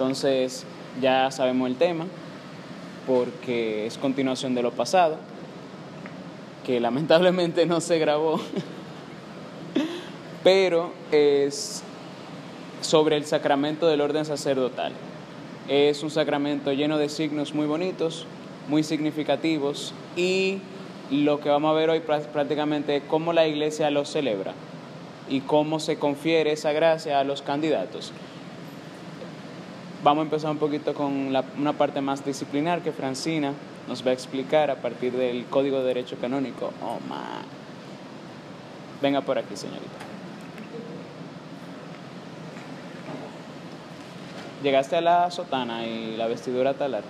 [0.00, 0.64] Entonces
[0.98, 2.06] ya sabemos el tema,
[3.06, 5.18] porque es continuación de lo pasado,
[6.64, 8.40] que lamentablemente no se grabó,
[10.42, 11.82] pero es
[12.80, 14.94] sobre el sacramento del orden sacerdotal.
[15.68, 18.24] Es un sacramento lleno de signos muy bonitos,
[18.68, 20.60] muy significativos y
[21.10, 24.54] lo que vamos a ver hoy prácticamente es cómo la iglesia lo celebra
[25.28, 28.14] y cómo se confiere esa gracia a los candidatos.
[30.02, 31.12] Vamos a empezar un poquito con
[31.58, 33.52] una parte más disciplinar que Francina
[33.86, 36.72] nos va a explicar a partir del Código de Derecho Canónico.
[36.82, 37.42] Oh, man.
[39.02, 39.84] Venga por aquí, señorita.
[44.62, 47.02] ¿Llegaste a la sotana y la vestidura talar?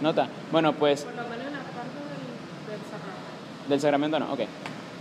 [0.00, 0.28] ¿Nota?
[0.52, 1.02] Bueno, pues...
[1.02, 1.98] Por lo menos en la parte
[2.68, 3.68] del, del sacramento.
[3.68, 4.40] Del sacramento no, ok.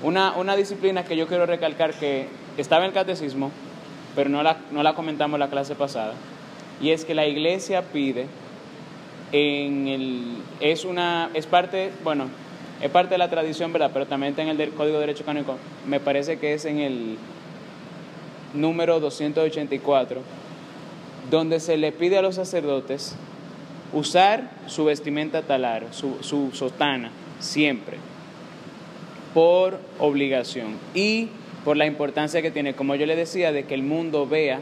[0.01, 3.51] Una, una disciplina que yo quiero recalcar que estaba en el catecismo,
[4.15, 6.13] pero no la, no la comentamos la clase pasada,
[6.81, 8.27] y es que la iglesia pide
[9.31, 12.25] en el es una es parte bueno
[12.81, 15.57] es parte de la tradición verdad pero también está en el código de derecho canónico.
[15.87, 17.17] Me parece que es en el
[18.53, 20.21] número 284
[21.29, 23.15] donde se le pide a los sacerdotes
[23.93, 27.97] usar su vestimenta talar su, su sotana siempre
[29.33, 31.29] por obligación y
[31.63, 32.73] por la importancia que tiene.
[32.73, 34.59] Como yo le decía de que el mundo vea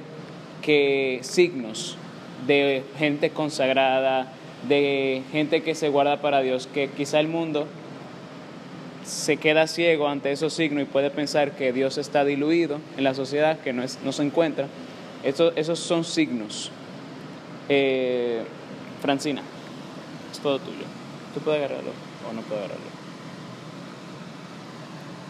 [0.61, 1.97] que signos
[2.45, 4.31] de gente consagrada,
[4.67, 7.67] de gente que se guarda para Dios, que quizá el mundo
[9.03, 13.13] se queda ciego ante esos signos y puede pensar que Dios está diluido en la
[13.13, 14.67] sociedad, que no, es, no se encuentra.
[15.23, 16.71] esos son signos.
[17.69, 18.43] Eh,
[19.01, 19.41] Francina,
[20.31, 20.85] es todo tuyo.
[21.33, 21.91] ¿Tú puedes agarrarlo
[22.29, 22.87] o no puedes agarrarlo?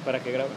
[0.05, 0.49] ¿Para que grabe?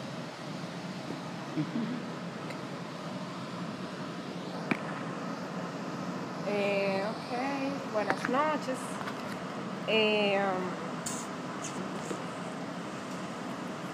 [6.53, 8.75] Eh, ok, buenas noches.
[9.87, 10.67] Eh, um,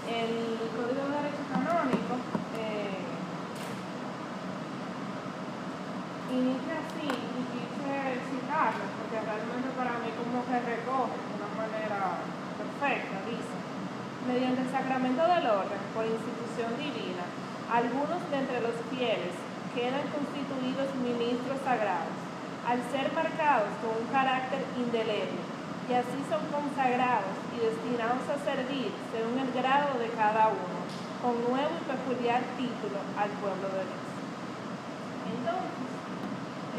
[0.09, 0.33] el
[0.73, 2.17] Código de Derecho Canónico
[2.57, 3.05] eh,
[6.33, 12.25] inicia así, y quise citarlo, porque realmente para mí como que recoge de una manera
[12.57, 13.53] perfecta, dice,
[14.25, 17.29] mediante el sacramento del orden, por institución divina,
[17.69, 19.37] algunos de entre los fieles
[19.77, 22.26] quedan constituidos ministros sagrados
[22.67, 25.39] al ser marcados con un carácter indeleble,
[25.87, 30.83] y así son consagrados y destinados a servir, según el grado de cada uno,
[31.23, 34.07] con nuevo y peculiar título al pueblo de Dios.
[35.31, 35.87] Entonces,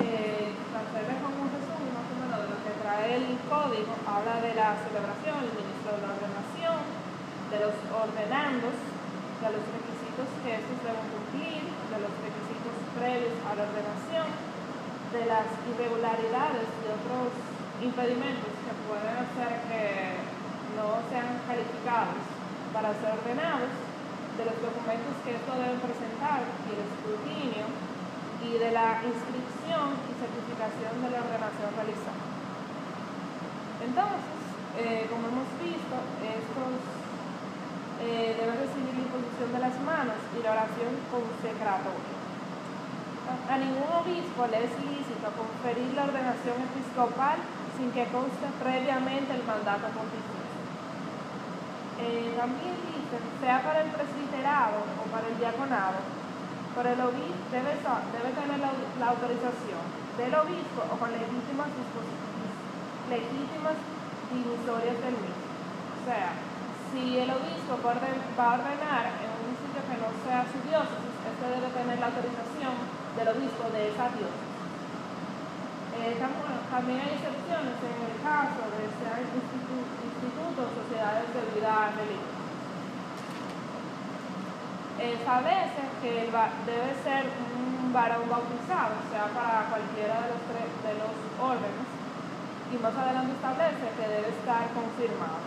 [0.04, 4.44] eh, hacerles como un resumen más o menos de lo que trae el código, habla
[4.44, 6.80] de la celebración, el ministro de la ordenación,
[7.48, 13.56] de los ordenandos, de los requisitos que estos deben cumplir, de los requisitos previos a
[13.56, 14.28] la ordenación,
[15.12, 17.32] de las irregularidades y otros
[17.80, 20.20] impedimentos que pueden hacer que
[20.76, 22.20] no sean calificados
[22.76, 23.72] para ser ordenados,
[24.36, 27.66] de los documentos que esto deben presentar y el escrutinio
[28.44, 32.22] y de la inscripción y certificación de la ordenación realizada.
[33.82, 34.38] Entonces,
[34.78, 36.74] eh, como hemos visto, estos
[38.04, 42.17] eh, deben recibir la imposición de las manos y la oración consecratoria
[43.28, 47.40] a ningún obispo le es lícito conferir la ordenación episcopal
[47.76, 50.48] sin que conste previamente el mandato pontificio.
[52.00, 56.00] Eh, también dicen, sea para el presbiterado o para el diaconado,
[56.78, 59.82] por el obispo debe, debe tener la, autorización
[60.14, 62.54] del obispo o con legítimas disposiciones,
[63.10, 63.78] legítimas
[64.30, 65.48] divisorias del mismo.
[65.98, 66.38] O sea,
[66.94, 71.54] si el obispo va a ordenar en un sitio que no sea su diócesis, este
[71.54, 72.74] debe tener la autorización
[73.14, 74.58] del obispo de esa diócesis.
[76.02, 82.42] Eh, también hay excepciones en el caso de ser institutos, sociedades de vida religiosa.
[84.98, 90.70] Eh, establece que debe ser un varón bautizado, o sea, para cualquiera de los, tres,
[90.90, 91.86] de los órdenes,
[92.74, 95.47] y más adelante establece que debe estar confirmado.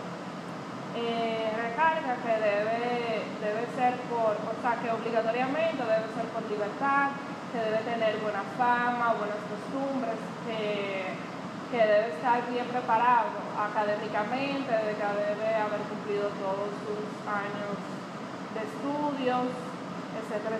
[0.93, 7.15] Eh, recarga que debe, debe ser por, o sea, que obligatoriamente debe ser por libertad,
[7.51, 11.15] que debe tener buena fama, buenas costumbres, que,
[11.71, 17.79] debe estar bien preparado académicamente, que debe haber cumplido todos sus años
[18.51, 19.47] de estudios,
[20.19, 20.59] etcétera.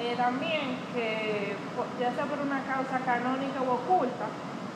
[0.00, 1.54] Eh, también que
[2.00, 4.32] ya sea por una causa canónica u oculta,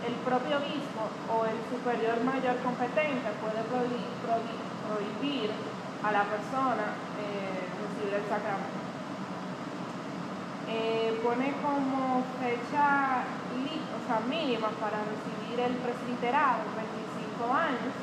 [0.07, 5.51] el propio obispo o el superior mayor competente puede prohibir,
[6.03, 8.83] a la persona eh, recibir el sacramento.
[10.69, 13.23] Eh, pone como fecha
[14.29, 17.95] mínima para recibir el presbiterado, 25 años,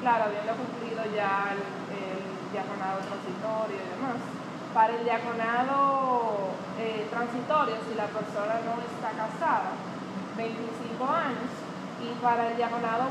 [0.00, 1.62] claro, habiendo cumplido ya el,
[2.52, 4.20] diaconado transitorio y demás.
[4.74, 9.74] Para el diaconado eh, transitorio, si la persona no está casada,
[10.36, 11.50] 25 años,
[12.02, 13.08] y para el diaconado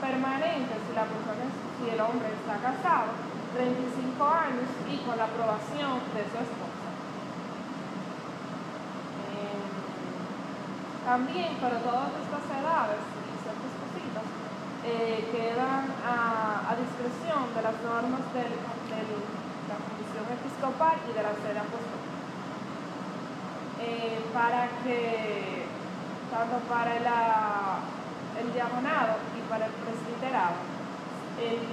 [0.00, 1.46] permanente, si la persona,
[1.78, 3.12] si el hombre está casado,
[3.54, 6.88] 35 años y con la aprobación de su esposa.
[9.24, 9.64] Eh,
[11.04, 14.26] también, pero todas estas edades y ciertas cositas
[14.84, 21.58] eh, quedan a, discreción de las normas de la Comisión Episcopal y de la sede
[21.58, 22.08] apostólica.
[23.80, 25.66] Eh, para que,
[26.38, 30.54] tanto para el, el diagonado y para el presbiterado,
[31.34, 31.66] el,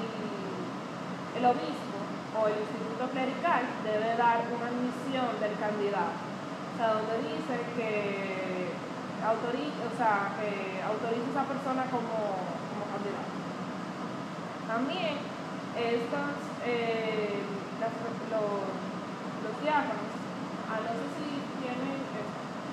[1.38, 2.02] el obispo
[2.34, 6.18] o el instituto clerical debe dar una admisión del candidato.
[6.18, 8.74] O sea, donde dice que
[9.22, 12.42] autoriza, o sea, que autoriza a esa persona como
[14.66, 15.22] también
[15.78, 17.46] estos, eh,
[18.34, 20.10] los, diáconos,
[20.68, 22.26] a no sé si tienen, eh,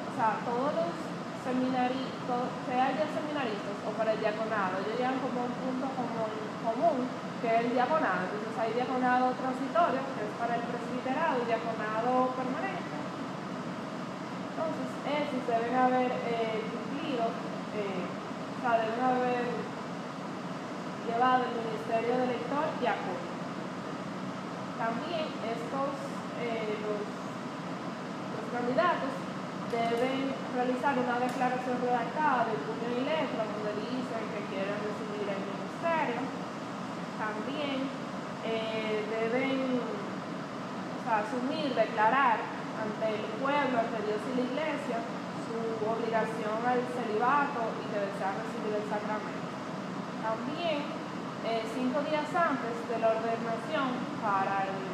[0.08, 1.11] o sea, todos los
[1.42, 7.10] seminaristas, sea ya seminaristas o para el diaconado, ellos llegan como un punto común,
[7.42, 8.30] que es el diaconado.
[8.30, 12.96] Entonces hay diaconado transitorio, que es para el presbiterado, y diaconado permanente.
[14.52, 19.44] Entonces, esos deben haber eh, cumplido, o sea, deben haber
[21.02, 23.32] llevado el Ministerio del Lector y acuerdo.
[24.78, 25.90] También estos,
[26.38, 27.02] eh, los,
[28.52, 29.12] candidatos
[29.72, 35.40] deben realizar una declaración redactada de puño y letra donde dicen que quieren recibir el
[35.48, 36.20] ministerio.
[37.16, 37.88] También
[38.44, 39.80] eh, deben
[41.08, 42.44] asumir, declarar
[42.76, 44.98] ante el pueblo, ante Dios y la iglesia,
[45.48, 45.56] su
[45.88, 49.48] obligación al celibato y que desea recibir el sacramento.
[50.20, 50.84] También,
[51.48, 53.88] eh, cinco días antes de la ordenación
[54.20, 54.84] para el,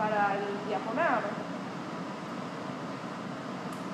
[0.00, 1.43] para el diaconado,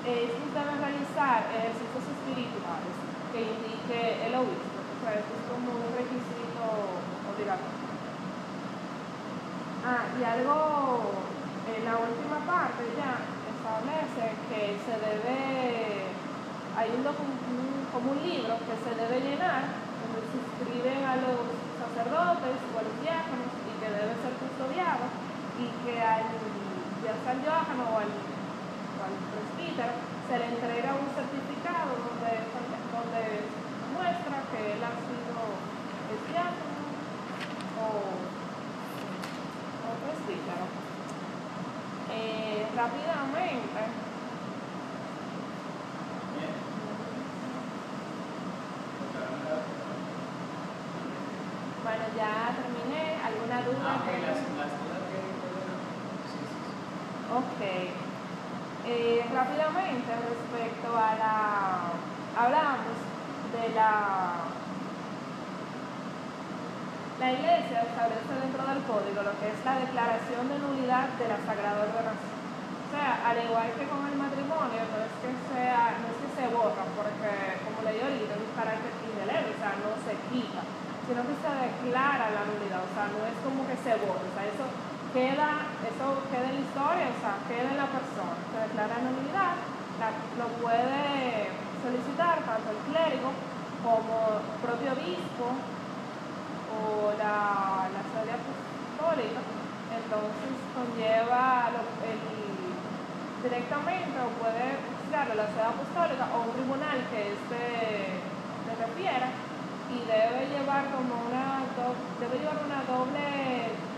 [0.03, 2.93] deben realizar ejercicios espirituales
[3.31, 4.81] que indique el obispo.
[4.81, 6.63] O sea, eso es como un requisito
[7.29, 7.81] obligatorio.
[9.85, 11.21] Ah, y algo
[11.69, 16.09] en la última parte ya establece que se debe,
[16.77, 19.91] hay un, como un libro que se debe llenar
[20.31, 21.43] se inscriben a los
[21.75, 25.05] sacerdotes o a los diáconos y que debe ser custodiado
[25.59, 26.23] y que al,
[27.03, 27.43] ya sea al
[27.83, 28.11] o al,
[29.09, 29.93] presbítero
[30.27, 32.33] se le entrega un certificado donde,
[32.93, 33.21] donde
[33.93, 35.41] muestra que él ha sido
[36.29, 36.81] diácono
[37.81, 37.85] o,
[39.85, 40.65] o presbítero.
[42.11, 43.81] Eh, rápidamente,
[51.83, 53.17] Bueno, ya terminé.
[53.25, 53.81] ¿Alguna duda?
[53.83, 55.19] Ah, okay, las, las dudas que...
[57.33, 58.10] Ok.
[58.91, 61.95] Eh, rápidamente respecto a la...
[62.35, 62.99] Hablamos
[63.55, 64.51] de la...
[67.23, 71.39] La iglesia establece dentro del código lo que es la declaración de nulidad de la
[71.39, 72.35] Sagrada Ordenación.
[72.35, 76.29] O sea, al igual que con el matrimonio, no es que sea, no es que
[76.35, 80.19] se borra, porque como le digo ahorita, es un carácter indeleble, o sea, no se
[80.27, 80.67] quita
[81.01, 84.31] sino que se declara la nulidad, o sea, no es como que se borra, o
[84.31, 84.63] sea, eso
[85.13, 89.11] queda, eso queda en la historia, o sea, queda en la persona, se declara la
[89.11, 89.55] nulidad,
[90.39, 91.51] lo puede
[91.83, 93.29] solicitar tanto el clérigo
[93.83, 95.45] como el propio obispo
[96.71, 99.41] o la, la sede apostólica,
[99.91, 101.69] entonces conlleva
[102.07, 102.19] el,
[103.43, 107.61] directamente o puede buscarlo la sede apostólica o un tribunal que este
[108.63, 109.27] le refiera
[109.91, 111.67] y debe llevar como una
[112.21, 113.90] debe llevar una doble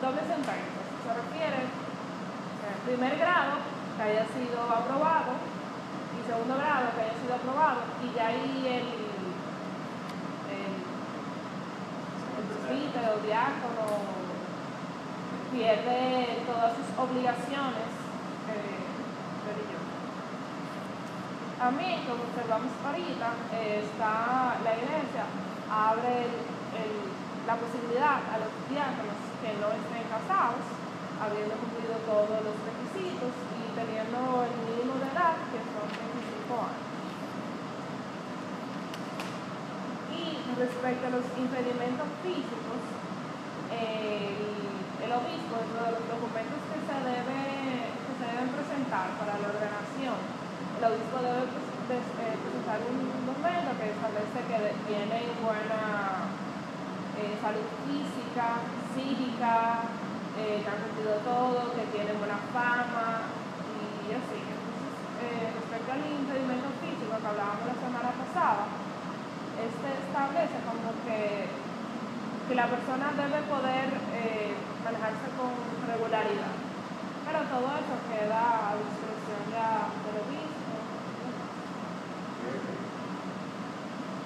[0.00, 3.60] doble sentencia se refiere en primer grado
[3.96, 5.36] que haya sido aprobado
[6.16, 8.88] y segundo grado que haya sido aprobado y ya ahí el
[10.48, 10.80] el,
[12.70, 13.84] el o diácono
[15.52, 17.90] pierde todas sus obligaciones
[18.48, 18.80] eh,
[19.44, 20.00] religiosas
[21.58, 25.24] también, como observamos ahorita, está la iglesia
[25.70, 26.26] abre
[27.46, 30.64] la posibilidad a los diáconos que no estén casados,
[31.16, 36.88] habiendo cumplido todos los requisitos y teniendo el mínimo de edad, que son 25 años.
[40.12, 40.22] Y
[40.60, 42.80] respecto a los impedimentos físicos,
[43.72, 47.40] el, obispo, dentro de los documentos que se, debe,
[47.98, 50.18] que se deben presentar para la ordenación,
[50.78, 56.29] el obispo debe eh, presentar un documento que establece que tienen buena
[57.20, 58.64] eh, salud física,
[58.96, 59.84] psíquica,
[60.40, 63.28] eh, que han sentido todo, que tienen buena fama
[64.08, 64.40] y así.
[64.40, 68.64] Entonces, respecto al impedimento físico que hablábamos la semana pasada,
[69.60, 71.44] este establece como que,
[72.48, 74.00] que la persona debe poder
[74.80, 75.52] manejarse con
[75.84, 76.56] regularidad.
[77.26, 80.74] Pero todo eso queda a discreción ya del obispo.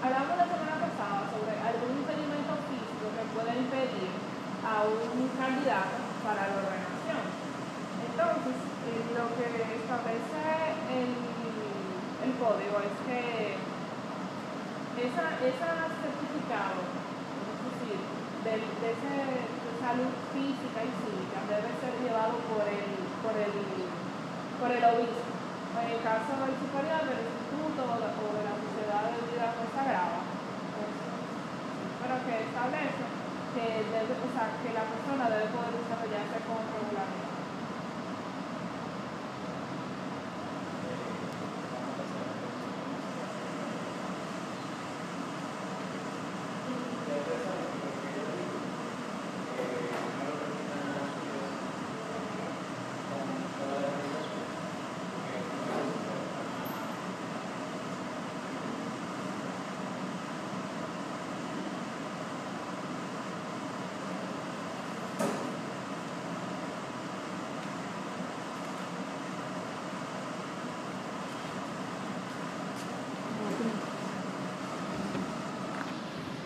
[0.05, 4.13] Hablamos la semana pasada sobre algún impedimento físico que pueda impedir
[4.65, 4.89] a
[5.65, 7.25] para la ordenación.
[8.05, 8.53] Entonces,
[8.85, 9.49] eh, lo que
[9.81, 10.45] establece
[10.93, 11.09] el,
[12.21, 13.57] el, código es que
[15.01, 17.97] ese esa certificado, es decir,
[18.45, 18.93] de, de
[19.81, 22.85] salud física y psíquica debe ser llevado por el,
[23.25, 23.57] por el,
[24.61, 25.33] por el obispo.
[25.81, 30.29] En el caso del superior del instituto o de, la sociedad de vida consagrada,
[30.77, 30.93] pues,
[32.05, 33.24] pero que establece
[33.55, 37.34] que, debe, o sea, que la persona debe poder desarrollarse con regularidad.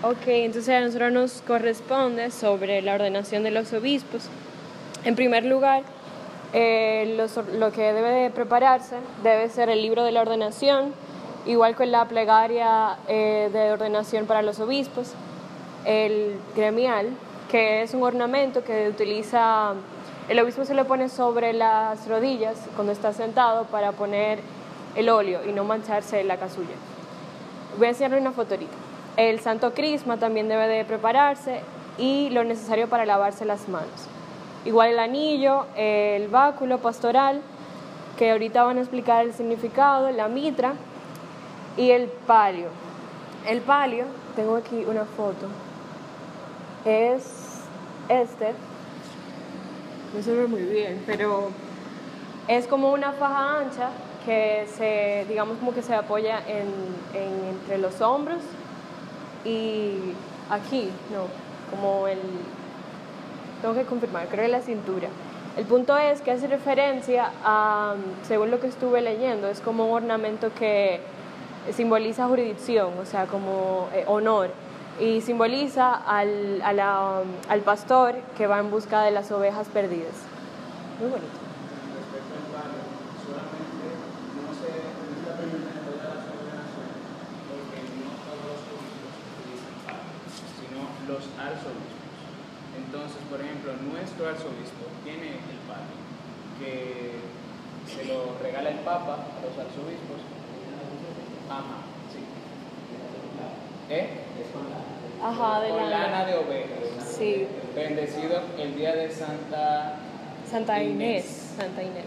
[0.00, 4.28] Ok, entonces a nosotros nos corresponde sobre la ordenación de los obispos.
[5.04, 5.82] En primer lugar,
[6.52, 7.18] eh,
[7.58, 10.94] lo que debe de prepararse debe ser el libro de la ordenación,
[11.46, 15.14] igual con la plegaria eh, de ordenación para los obispos,
[15.84, 17.08] el gremial,
[17.50, 19.72] que es un ornamento que utiliza,
[20.28, 24.38] el obispo se le pone sobre las rodillas cuando está sentado para poner
[24.94, 26.76] el óleo y no mancharse la casulla.
[27.76, 28.87] Voy a enseñarle una fotografía.
[29.18, 31.58] El santo crisma también debe de prepararse
[31.98, 34.06] y lo necesario para lavarse las manos.
[34.64, 37.42] Igual el anillo, el báculo pastoral,
[38.16, 40.74] que ahorita van a explicar el significado, la mitra
[41.76, 42.68] y el palio.
[43.44, 44.04] El palio,
[44.36, 45.48] tengo aquí una foto,
[46.84, 47.64] es
[48.08, 48.52] este,
[50.14, 51.48] no se ve muy bien, pero
[52.46, 53.88] es como una faja ancha
[54.24, 56.68] que se, digamos como que se apoya en,
[57.18, 58.38] entre los hombros
[59.44, 60.14] y
[60.50, 61.26] aquí, no,
[61.70, 62.18] como el,
[63.62, 65.08] tengo que confirmar, creo que la cintura.
[65.56, 67.94] El punto es que hace referencia a,
[68.26, 71.00] según lo que estuve leyendo, es como un ornamento que
[71.74, 74.50] simboliza jurisdicción, o sea, como eh, honor,
[75.00, 80.14] y simboliza al, al pastor que va en busca de las ovejas perdidas.
[81.00, 81.48] Muy bonito.
[91.08, 91.98] los arzobispos.
[92.76, 95.96] Entonces, por ejemplo, nuestro arzobispo tiene el padre
[96.60, 97.18] que
[97.88, 100.20] se lo regala el Papa a los arzobispos.
[101.50, 102.20] Ajá, sí.
[103.90, 104.08] ¿Eh?
[105.22, 106.26] Ajá, de con lana.
[106.26, 107.16] de ovejas.
[107.16, 107.46] Sí.
[107.74, 109.96] Bendecido el día de Santa
[110.48, 111.54] Santa Inés.
[111.56, 112.06] Santa Inés.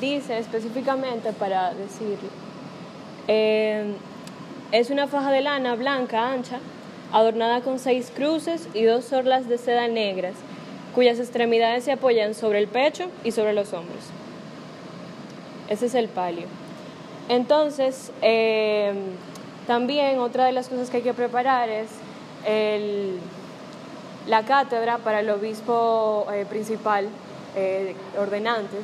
[0.00, 2.28] Dice específicamente para decirlo,
[3.26, 3.94] eh,
[4.70, 6.60] es una faja de lana blanca ancha
[7.12, 10.34] adornada con seis cruces y dos orlas de seda negras,
[10.94, 14.04] cuyas extremidades se apoyan sobre el pecho y sobre los hombros.
[15.68, 16.46] Ese es el palio.
[17.28, 18.92] Entonces, eh,
[19.66, 21.88] también otra de las cosas que hay que preparar es
[24.26, 27.08] la cátedra para el obispo eh, principal,
[27.54, 28.76] eh, ordenante.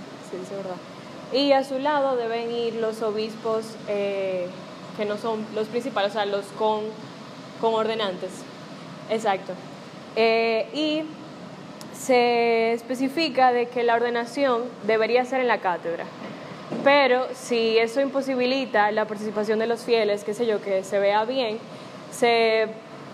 [1.32, 6.26] Y a su lado deben ir los obispos que no son los principales, o sea,
[6.26, 6.80] los con
[7.64, 8.30] con ordenantes.
[9.08, 9.54] Exacto.
[10.16, 11.02] Eh, y
[11.98, 16.04] se especifica de que la ordenación debería ser en la cátedra.
[16.82, 21.24] Pero si eso imposibilita la participación de los fieles, qué sé yo, que se vea
[21.24, 21.58] bien,
[22.12, 22.68] se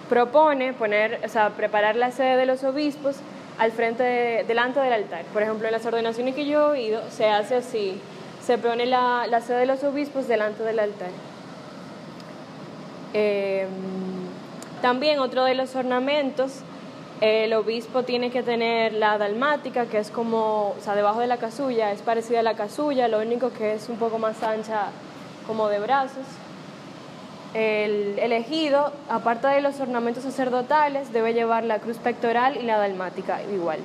[0.09, 3.17] propone poner, o sea, preparar la sede de los obispos
[3.57, 5.27] al frente, delante del altar.
[5.33, 8.01] Por ejemplo, en las ordenaciones que yo he oído, se hace así,
[8.45, 11.11] se pone la, la sede de los obispos delante del altar.
[13.15, 13.67] Eh,
[14.81, 16.63] también otro de los ornamentos
[17.21, 21.37] El obispo tiene que tener la dalmática, que es como, o sea, debajo de la
[21.37, 24.87] casulla, es parecida a la casulla, lo único que es un poco más ancha
[25.47, 26.25] como de brazos.
[27.53, 33.43] El elegido, aparte de los ornamentos sacerdotales, debe llevar la cruz pectoral y la dalmática
[33.53, 33.81] igual.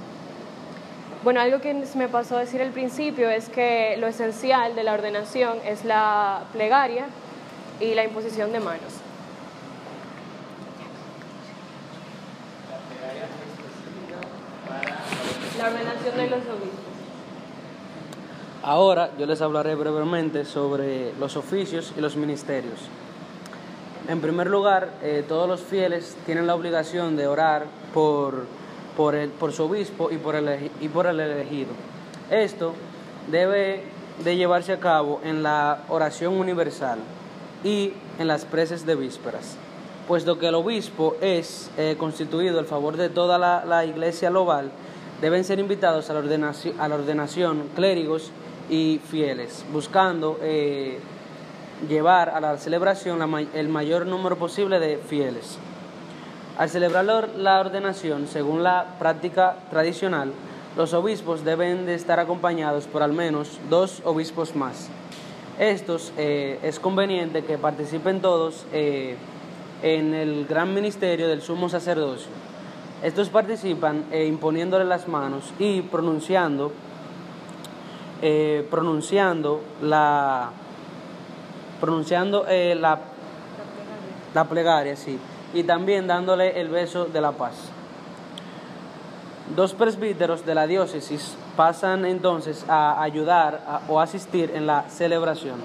[1.25, 4.93] Bueno, algo que me pasó a decir al principio es que lo esencial de la
[4.93, 7.07] ordenación es la plegaria
[7.81, 9.04] y la imposición de manos.
[15.57, 16.95] La ordenación de los obispos.
[18.63, 22.79] Ahora yo les hablaré brevemente sobre los oficios y los ministerios.
[24.07, 28.45] En primer lugar, eh, todos los fieles tienen la obligación de orar por
[28.95, 31.71] por, el, por su obispo y por, el, y por el elegido.
[32.29, 32.73] Esto
[33.29, 33.83] debe
[34.23, 36.99] de llevarse a cabo en la oración universal
[37.63, 39.57] y en las preces de vísperas,
[40.07, 44.71] puesto que el obispo es eh, constituido el favor de toda la, iglesia global,
[45.21, 48.31] deben ser invitados a la ordenación, a la ordenación clérigos
[48.69, 50.99] y fieles, buscando eh,
[51.87, 53.19] llevar a la celebración
[53.53, 55.57] el mayor número posible de fieles.
[56.57, 60.31] Al celebrar la ordenación, según la práctica tradicional,
[60.77, 64.89] los obispos deben de estar acompañados por al menos dos obispos más.
[65.59, 69.15] Estos eh, es conveniente que participen todos eh,
[69.83, 72.27] en el gran ministerio del sumo sacerdocio.
[73.03, 76.71] Estos participan eh, imponiéndole las manos y pronunciando,
[78.69, 80.49] pronunciando la,
[81.79, 82.99] pronunciando la,
[84.33, 85.19] la plegaria, sí
[85.55, 87.55] y también dándole el beso de la paz.
[89.55, 95.61] Dos presbíteros de la diócesis pasan entonces a ayudar o asistir en la celebración.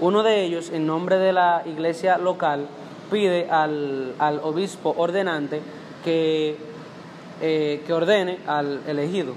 [0.00, 2.66] Uno de ellos, en nombre de la iglesia local,
[3.10, 5.62] pide al, obispo ordenante
[6.04, 6.56] que,
[7.40, 9.32] eh, que ordene al elegido.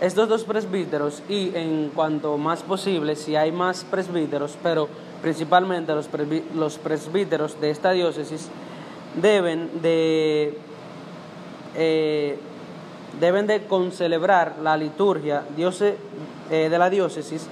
[0.00, 4.88] Estos dos presbíteros y en cuanto más posible, si hay más presbíteros, pero
[5.20, 8.48] principalmente los, presbíteros de esta diócesis,
[9.20, 10.56] deben de,
[11.76, 12.38] eh,
[13.18, 17.48] deben de concelebrar la liturgia eh, de la diócesis,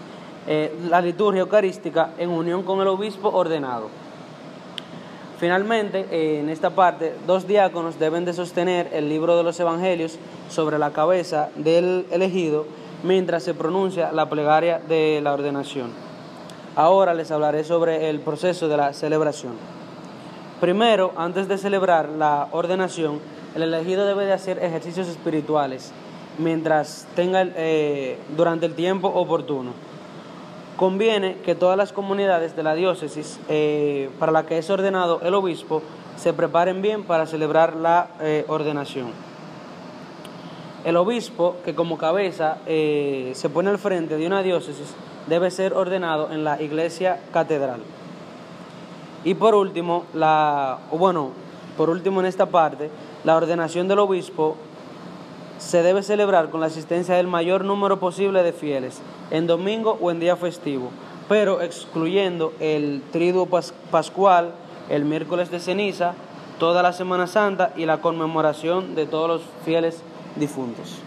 [0.88, 3.90] la liturgia eucarística en unión con el obispo ordenado.
[5.38, 10.78] Finalmente, en esta parte, dos diáconos deben de sostener el libro de los evangelios sobre
[10.78, 12.66] la cabeza del elegido
[13.04, 15.92] mientras se pronuncia la plegaria de la ordenación.
[16.74, 19.52] Ahora les hablaré sobre el proceso de la celebración.
[20.60, 23.20] Primero, antes de celebrar la ordenación,
[23.54, 25.92] el elegido debe de hacer ejercicios espirituales
[26.38, 29.70] mientras tenga eh, durante el tiempo oportuno.
[30.78, 35.34] Conviene que todas las comunidades de la diócesis eh, para la que es ordenado el
[35.34, 35.82] obispo
[36.16, 39.08] se preparen bien para celebrar la eh, ordenación.
[40.84, 44.94] El obispo, que como cabeza se pone al frente de una diócesis,
[45.26, 47.80] debe ser ordenado en la iglesia catedral.
[49.24, 51.32] Y por último, la, bueno,
[51.76, 52.90] por último en esta parte,
[53.24, 54.56] la ordenación del obispo
[55.58, 60.10] se debe celebrar con la asistencia del mayor número posible de fieles, en domingo o
[60.10, 60.90] en día festivo,
[61.28, 63.46] pero excluyendo el triduo
[63.90, 64.52] pascual,
[64.88, 66.14] el miércoles de ceniza,
[66.58, 70.02] toda la Semana Santa y la conmemoración de todos los fieles
[70.36, 71.00] difuntos.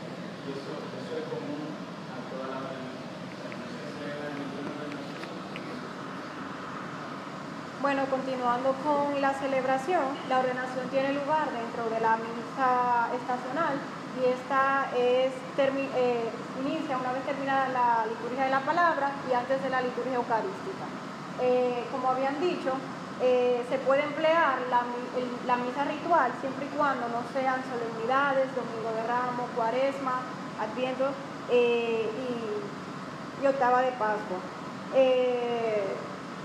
[7.81, 13.73] Bueno, continuando con la celebración, la ordenación tiene lugar dentro de la misa estacional
[14.19, 16.29] y esta es, eh,
[16.65, 20.85] inicia una vez terminada la liturgia de la palabra y antes de la liturgia eucarística.
[21.41, 22.73] Eh, como habían dicho,
[23.21, 29.07] eh, se puede emplear la, misa ritual siempre y cuando no sean solemnidades, Domingo de
[29.07, 30.21] Ramos, Cuaresma,
[30.59, 31.09] Adviento
[31.51, 32.09] y,
[33.43, 34.39] y, octava de Pascua.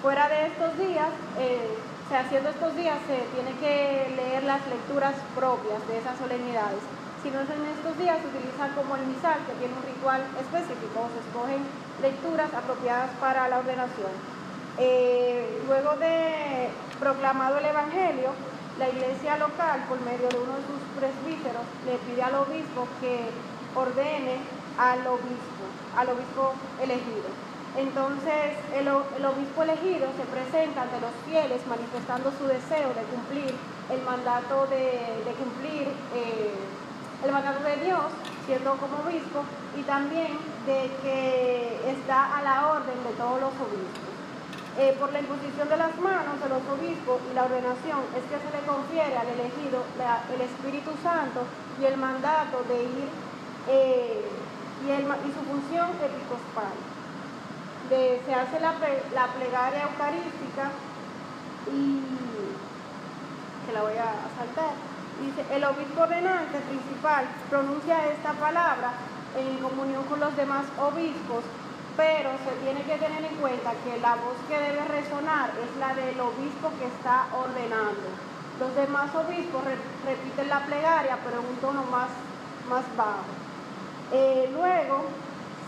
[0.02, 1.66] Fuera de estos días, eh,
[2.14, 6.78] haciendo estos días, se tiene que leer las lecturas propias de esas solemnidades.
[7.26, 10.22] Si no es en estos días, se utiliza como el misal, que tiene un ritual
[10.38, 11.58] específico, se escogen
[11.98, 14.14] lecturas apropiadas para la ordenación.
[14.78, 18.30] Eh, luego de proclamado el Evangelio,
[18.78, 23.26] la iglesia local, por medio de uno de sus presbíteros, le pide al obispo que
[23.74, 24.38] ordene
[24.78, 25.66] al obispo,
[25.98, 27.26] al obispo elegido.
[27.74, 33.50] Entonces el, obispo elegido se presenta ante los fieles manifestando su deseo de cumplir
[33.90, 36.54] el mandato de, cumplir eh,
[37.24, 38.04] el mandato de Dios,
[38.46, 39.42] siendo como obispo,
[39.76, 44.06] y también de que está a la orden de todos los obispos.
[44.78, 48.36] eh, por la imposición de las manos de los obispos y la ordenación es que
[48.36, 49.80] se le confiere al elegido
[50.34, 51.48] el Espíritu Santo
[51.80, 53.08] y el mandato de ir
[53.68, 54.20] eh,
[54.84, 56.76] y, su función episcopal.
[57.88, 60.70] se hace la, plegaria eucarística
[61.72, 62.00] y
[63.64, 64.95] que la voy a saltar.
[65.50, 68.92] El obispo ordenante principal pronuncia esta palabra
[69.36, 71.44] en comunión con los demás obispos
[71.96, 75.94] pero se tiene que tener en cuenta que la voz que debe resonar es la
[75.94, 78.12] del obispo que está ordenando.
[78.60, 79.64] Los demás obispos
[80.04, 82.12] repiten la plegaria, pero en un tono más,
[82.68, 83.32] más bajo.
[84.12, 85.08] Eh, luego,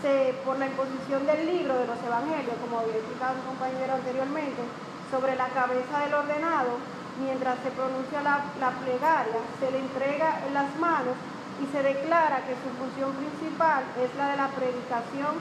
[0.01, 4.61] se, por la imposición del libro de los evangelios, como había explicado un compañero anteriormente,
[5.09, 6.77] sobre la cabeza del ordenado,
[7.19, 11.15] mientras se pronuncia la, la plegaria, se le entrega en las manos
[11.61, 15.35] y se declara que su función principal es la de la predicación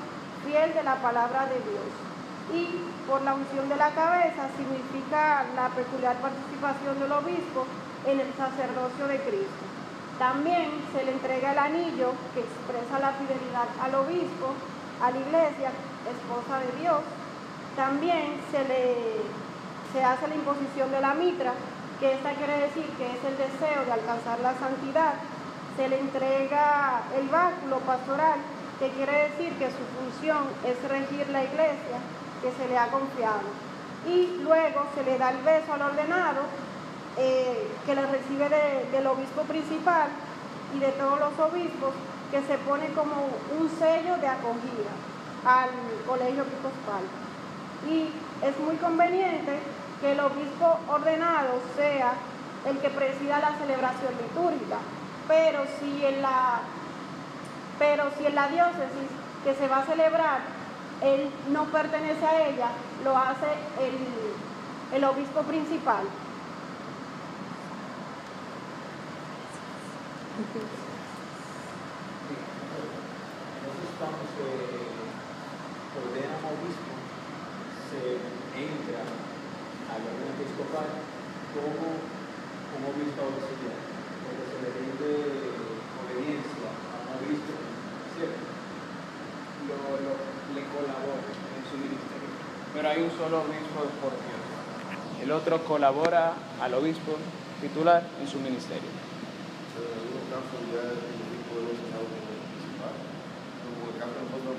[0.44, 1.88] fiel de la palabra de Dios.
[2.52, 7.66] Y por la unción de la cabeza significa la peculiar participación del obispo
[8.06, 9.64] en el sacerdocio de Cristo.
[10.18, 14.50] También se le entrega el anillo que expresa la fidelidad al obispo,
[15.00, 15.70] a la iglesia,
[16.10, 17.00] esposa de Dios.
[17.76, 19.17] También se le
[19.92, 21.52] se hace la imposición de la mitra,
[22.00, 25.14] que esta quiere decir que es el deseo de alcanzar la santidad.
[25.76, 28.38] Se le entrega el báculo pastoral,
[28.78, 31.98] que quiere decir que su función es regir la iglesia
[32.42, 33.48] que se le ha confiado.
[34.06, 36.42] Y luego se le da el beso al ordenado,
[37.16, 38.48] eh, que le recibe
[38.92, 40.08] del obispo principal
[40.74, 41.92] y de todos los obispos,
[42.30, 43.26] que se pone como
[43.58, 44.92] un sello de acogida
[45.44, 45.70] al
[46.06, 47.02] colegio episcopal.
[47.88, 48.10] Y
[48.44, 49.58] es muy conveniente
[50.00, 52.12] que el obispo ordenado sea
[52.66, 54.78] el que presida la celebración litúrgica,
[55.26, 56.60] pero si en la
[57.78, 59.08] pero si en la diócesis
[59.44, 60.40] que se va a celebrar,
[61.00, 62.70] él no pertenece a ella,
[63.04, 63.46] lo hace
[64.92, 66.04] el, obispo principal.
[73.58, 74.42] Entonces cuando se
[76.02, 76.94] ordena obispo,
[77.90, 78.00] se
[78.58, 79.02] entra
[79.88, 80.88] al orden episcopal
[81.56, 83.80] como un obispo auxiliar,
[84.22, 85.10] porque se le rinde
[86.04, 87.52] obediencia a un obispo
[89.68, 90.12] lo,
[90.54, 92.30] le colabora en su ministerio.
[92.72, 94.42] Pero hay un solo obispo por Dios.
[95.22, 97.16] El otro colabora al obispo
[97.60, 98.88] titular en su ministerio.
[99.74, 102.94] Pero en algunos casos ya el obispo de los principal,
[103.64, 104.54] como el caso de nosotros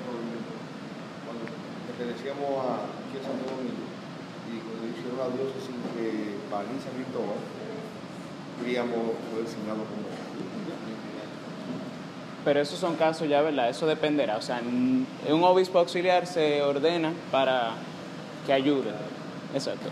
[1.24, 1.42] cuando
[1.86, 2.86] pertenecíamos a
[3.24, 3.99] Santo Domingo
[4.48, 7.40] y cuando hicieron la diócesis de París San Cristóbal,
[8.60, 10.08] queríamos fue designado como
[12.44, 13.68] pero esos son casos ya, ¿verdad?
[13.68, 14.36] Eso dependerá.
[14.36, 15.06] O sea, un
[15.44, 17.72] obispo auxiliar se ordena para
[18.46, 18.90] que ayude.
[19.54, 19.90] Exacto.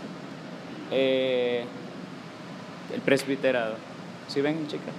[0.91, 1.65] Eh,
[2.93, 3.75] el presbiterado.
[4.27, 4.93] ¿Sí ven, chicas?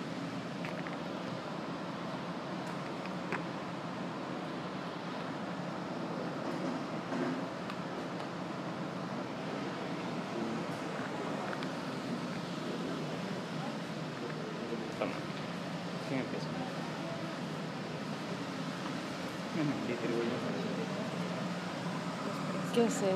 [22.75, 23.09] ¿Qué es eso?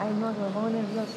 [0.00, 1.12] Ay, no, me pongo nervioso.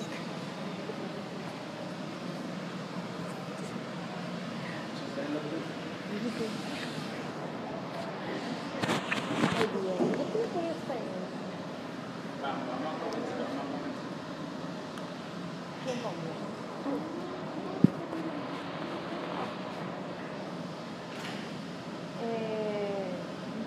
[22.24, 22.62] Eh,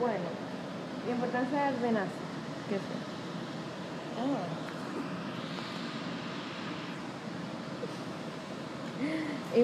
[0.05, 0.29] bueno,
[1.07, 2.13] la importancia de ordenarse.
[2.69, 2.83] ¿Qué es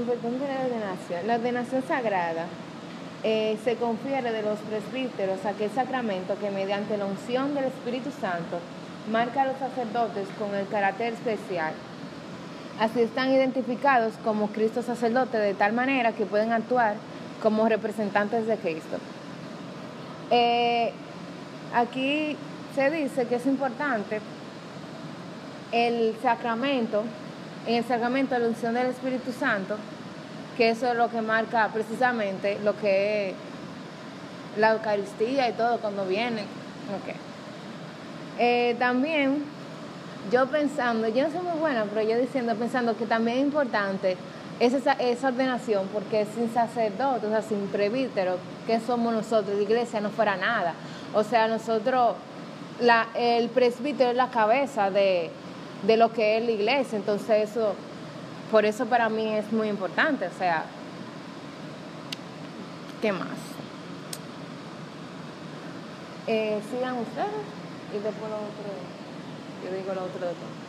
[0.07, 1.27] la ordenación.
[1.27, 2.47] La ordenación sagrada
[3.23, 8.61] eh, se confiere de los presbíteros aquel sacramento que mediante la unción del Espíritu Santo
[9.11, 11.75] marca a los sacerdotes con el carácter especial.
[12.79, 16.95] Así están identificados como Cristo sacerdote de tal manera que pueden actuar
[17.43, 18.97] como representantes de Cristo.
[20.31, 20.93] Eh,
[21.75, 22.37] aquí
[22.75, 24.21] se dice que es importante
[25.73, 27.03] el sacramento,
[27.67, 29.77] en el sacramento de la unción del Espíritu Santo,
[30.57, 33.35] que eso es lo que marca precisamente lo que es
[34.59, 36.45] la Eucaristía y todo cuando viene.
[38.39, 39.45] Eh, también
[40.31, 44.17] yo pensando, yo no soy muy buena, pero yo diciendo, pensando que también es importante
[44.61, 49.57] esa, esa ordenación, porque sin sacerdote, o sea, sin presbítero, que somos nosotros?
[49.57, 50.75] La iglesia no fuera nada.
[51.15, 52.15] O sea, nosotros
[52.81, 55.31] la, el presbítero es la cabeza de,
[55.87, 57.75] de lo que es la iglesia, entonces eso,
[58.51, 60.65] por eso para mí es muy importante, o sea,
[63.01, 63.29] ¿qué más?
[66.27, 67.29] Eh, sigan ustedes
[67.91, 68.71] y después lo otro,
[69.65, 70.61] yo digo lo otro de todo.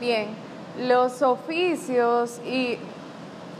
[0.00, 0.28] Bien,
[0.78, 2.78] los oficios y,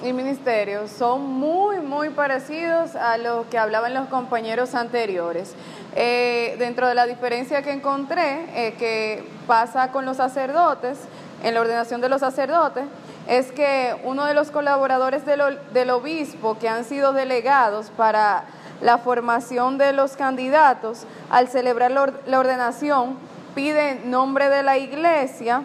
[0.03, 5.55] ministerios son muy, muy parecidos a lo que hablaban los compañeros anteriores.
[5.95, 10.99] Eh, dentro de la diferencia que encontré, eh, que pasa con los sacerdotes,
[11.45, 12.85] en la ordenación de los sacerdotes,
[13.29, 15.41] es que uno de los colaboradores del,
[15.73, 18.43] del obispo que han sido delegados para
[18.81, 23.17] la formación de los candidatos, al celebrar la or- la ordenación,
[23.55, 25.63] pide nombre de la iglesia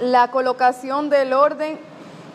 [0.00, 1.78] la colocación del orden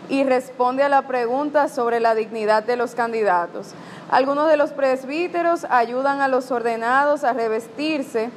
[0.09, 3.73] y responde a la pregunta sobre la dignidad de los candidatos.
[4.09, 8.29] Algunos de los presbíteros ayudan a los ordenados a revestirse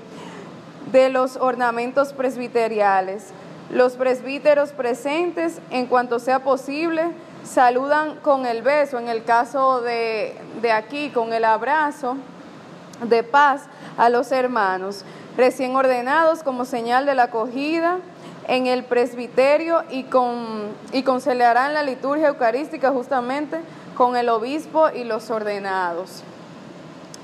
[0.91, 3.29] de los ornamentos presbiteriales.
[3.71, 7.13] Los presbíteros presentes, en cuanto sea posible,
[7.45, 12.17] saludan con el beso, en el caso de, de aquí, con el abrazo
[13.09, 13.63] de paz
[13.97, 15.05] a los hermanos,
[15.37, 17.99] recién ordenados como señal de la acogida
[18.51, 23.61] en el presbiterio y, con, y conciliarán la liturgia eucarística justamente
[23.97, 26.25] con el obispo y los ordenados.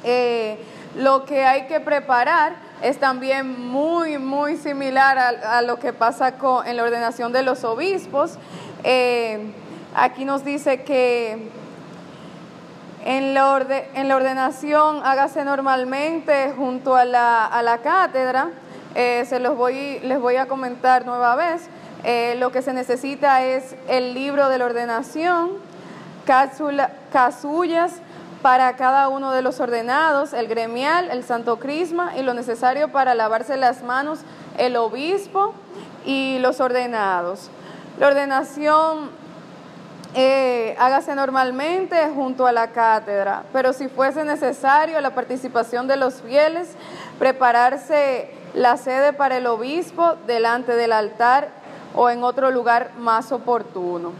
[0.05, 0.57] Eh,
[0.95, 6.65] lo que hay que preparar es también muy, muy similar a, lo que pasa con,
[6.65, 8.39] en la ordenación de los obispos.
[8.85, 9.51] Eh,
[9.97, 11.51] aquí nos dice que
[13.05, 18.51] en la, orde- en la ordenación hágase normalmente junto a la, a la cátedra.
[18.99, 21.69] Eh, se los voy, les voy a comentar nueva vez.
[22.03, 25.51] Eh, lo que se necesita es el libro de la ordenación,
[26.25, 27.93] cápsula- casullas
[28.41, 33.15] para cada uno de los ordenados, el gremial, el santo crisma y lo necesario para
[33.15, 34.21] lavarse las manos
[34.57, 35.53] el obispo
[36.07, 37.51] y los ordenados.
[37.99, 39.11] La ordenación
[40.15, 46.23] eh, hágase normalmente junto a la cátedra, pero si fuese necesario la participación de los
[46.23, 46.69] fieles,
[47.19, 51.51] prepararse la sede para el obispo delante del altar
[51.95, 54.13] o en otro lugar más oportuno.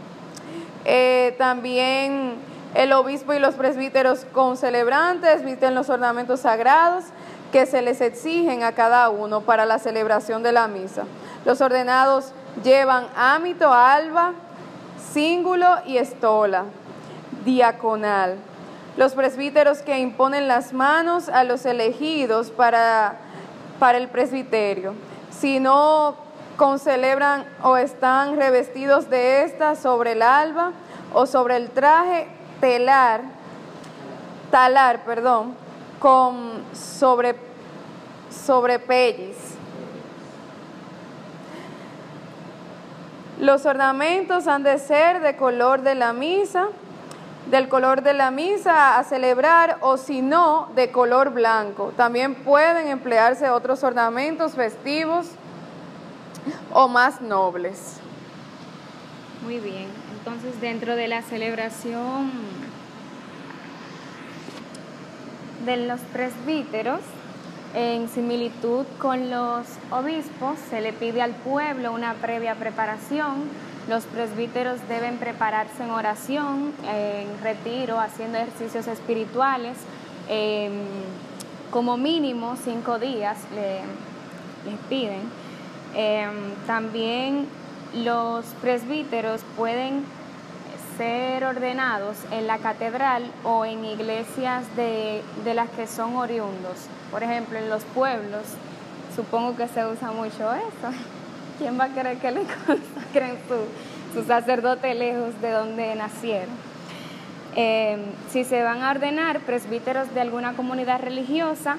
[0.85, 2.35] Eh, también
[2.75, 7.05] el obispo y los presbíteros con celebrantes visten los ornamentos sagrados
[7.51, 11.05] que se les exigen a cada uno para la celebración de la misa.
[11.43, 12.31] Los ordenados
[12.63, 14.33] llevan ámito, alba,
[15.13, 16.65] cíngulo y estola,
[17.43, 18.35] diaconal.
[18.97, 23.15] Los presbíteros que imponen las manos a los elegidos para,
[23.79, 24.93] para el presbiterio.
[25.29, 26.15] Si no
[26.57, 30.71] concelebran o están revestidos de esta sobre el alba
[31.13, 32.27] o sobre el traje
[32.59, 33.21] telar,
[34.51, 35.55] talar, perdón,
[35.99, 37.35] con sobre.
[43.39, 46.67] Los ornamentos han de ser de color de la misa,
[47.49, 51.93] del color de la misa a celebrar o si no, de color blanco.
[51.95, 55.27] También pueden emplearse otros ornamentos festivos
[56.73, 57.99] o más nobles.
[59.43, 62.31] Muy bien, entonces dentro de la celebración
[65.65, 66.99] de los presbíteros,
[67.73, 73.49] en similitud con los obispos, se le pide al pueblo una previa preparación.
[73.87, 79.77] Los presbíteros deben prepararse en oración, en retiro, haciendo ejercicios espirituales,
[80.29, 80.69] eh,
[81.71, 83.81] como mínimo cinco días le-
[84.69, 85.21] les piden.
[85.95, 86.27] Eh,
[86.65, 87.47] también
[87.93, 90.03] los presbíteros pueden
[90.97, 96.87] ser ordenados en la catedral o en iglesias de, de las que son oriundos.
[97.09, 98.43] Por ejemplo, en los pueblos,
[99.15, 100.91] supongo que se usa mucho eso.
[101.57, 106.49] ¿Quién va a querer que le consagren su, su sacerdote lejos de donde nacieron?
[107.55, 107.97] Eh,
[108.29, 111.77] si se van a ordenar presbíteros de alguna comunidad religiosa,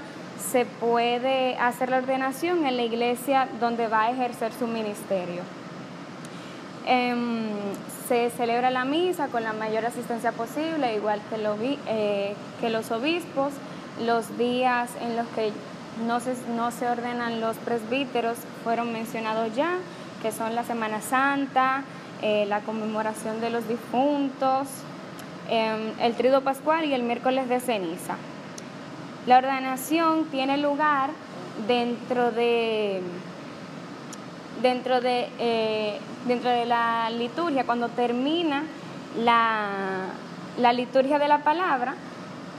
[0.51, 5.43] se puede hacer la ordenación en la iglesia donde va a ejercer su ministerio.
[6.87, 7.49] Em,
[8.09, 12.71] se celebra la misa con la mayor asistencia posible, igual que, lo vi- eh, que
[12.71, 13.53] los obispos.
[14.05, 15.51] Los días en los que
[16.07, 19.79] no se, no se ordenan los presbíteros fueron mencionados ya,
[20.23, 21.85] que son la Semana Santa,
[22.23, 24.69] eh, la conmemoración de los difuntos,
[25.49, 28.17] em, el trido pascual y el miércoles de ceniza.
[29.27, 31.11] La ordenación tiene lugar
[31.67, 33.03] dentro de
[34.63, 38.65] dentro de, eh, dentro de la liturgia, cuando termina
[39.17, 40.07] la,
[40.59, 41.95] la liturgia de la palabra,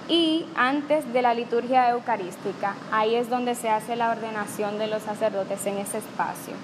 [0.09, 2.75] y antes de la liturgia eucarística.
[2.91, 6.55] Ahí es donde se hace la ordenación de los sacerdotes en ese espacio.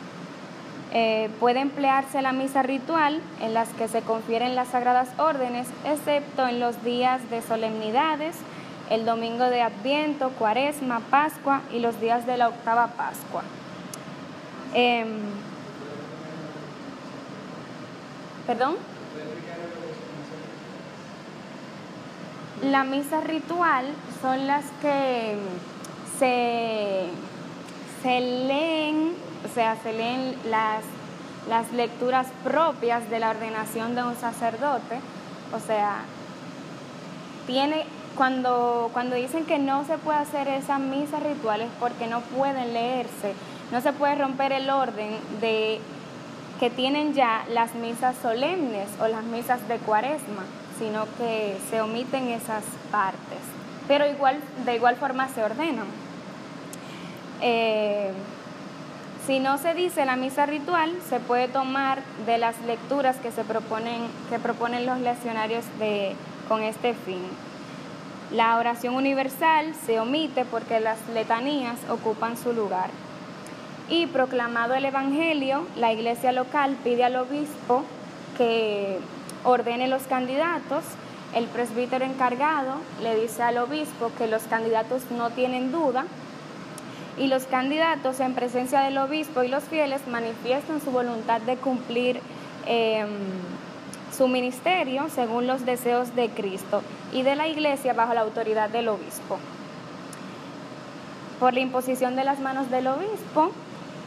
[0.92, 6.48] Eh, puede emplearse la misa ritual en las que se confieren las sagradas órdenes, excepto
[6.48, 8.36] en los días de solemnidades,
[8.90, 13.44] el domingo de Adviento, Cuaresma, Pascua y los días de la octava Pascua.
[14.74, 15.08] Em,
[18.48, 18.76] ¿Perdón?
[22.72, 23.86] La misa ritual
[24.24, 25.36] son las que
[26.18, 27.06] se,
[28.02, 29.14] se leen,
[29.46, 30.84] o sea, se leen las,
[31.48, 35.00] las lecturas propias de la ordenación de un sacerdote.
[35.56, 36.06] O sea,
[37.46, 42.74] tiene, cuando, cuando dicen que no se puede hacer esas misas rituales porque no pueden
[42.74, 43.36] leerse,
[43.72, 45.80] no se puede romper el orden de
[46.60, 50.46] que tienen ya las misas solemnes o las misas de cuaresma,
[50.78, 53.40] sino que se omiten esas partes,
[53.88, 55.88] pero igual, de igual forma se ordenan.
[57.42, 58.12] Eh,
[59.26, 63.44] si no se dice la misa ritual, se puede tomar de las lecturas que se
[63.44, 66.16] proponen, que proponen los leccionarios de,
[66.48, 67.22] con este fin.
[68.32, 72.90] La oración universal se omite porque las letanías ocupan su lugar
[73.90, 77.84] y proclamado el Evangelio, la iglesia local pide al obispo
[78.38, 79.00] que
[79.46, 80.84] ordene los candidatos.
[81.34, 86.06] El presbítero encargado le dice al obispo que los candidatos no tienen duda
[87.18, 92.20] y los candidatos en presencia del obispo y los fieles manifiestan su voluntad de cumplir
[92.66, 93.08] em,
[94.16, 96.82] su ministerio según los deseos de Cristo
[97.14, 99.40] y de la iglesia bajo la autoridad del obispo.
[101.40, 103.52] Por la imposición de las manos del obispo,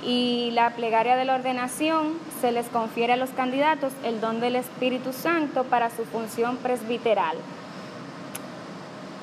[0.05, 4.57] y la plegaria de la ordenación se les confiere a los candidatos el don del
[4.57, 7.37] Espíritu Santo para su función presbiteral.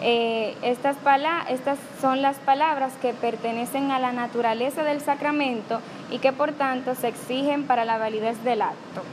[0.01, 0.97] Eh, estas,
[1.49, 5.79] estas son las palabras que pertenecen a la naturaleza del sacramento
[6.11, 9.03] y que por tanto se exigen para la validez del acto.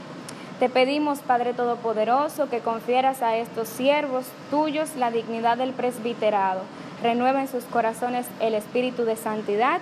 [0.59, 6.61] Te pedimos, Padre Todopoderoso, que confieras a estos siervos tuyos la dignidad del presbiterado.
[7.01, 9.81] Renueva en sus corazones el espíritu de santidad